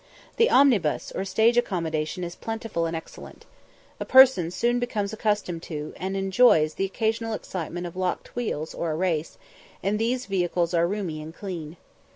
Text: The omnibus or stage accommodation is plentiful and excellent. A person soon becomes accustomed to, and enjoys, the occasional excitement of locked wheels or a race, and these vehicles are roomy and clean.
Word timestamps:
The 0.37 0.49
omnibus 0.49 1.11
or 1.11 1.23
stage 1.25 1.57
accommodation 1.59 2.23
is 2.23 2.33
plentiful 2.35 2.87
and 2.87 2.95
excellent. 2.95 3.45
A 3.99 4.03
person 4.03 4.49
soon 4.49 4.79
becomes 4.79 5.13
accustomed 5.13 5.61
to, 5.69 5.93
and 5.95 6.17
enjoys, 6.17 6.73
the 6.73 6.85
occasional 6.85 7.35
excitement 7.35 7.85
of 7.85 7.95
locked 7.95 8.35
wheels 8.35 8.73
or 8.73 8.89
a 8.89 8.95
race, 8.95 9.37
and 9.83 9.99
these 9.99 10.25
vehicles 10.25 10.73
are 10.73 10.87
roomy 10.87 11.21
and 11.21 11.35
clean. 11.35 11.77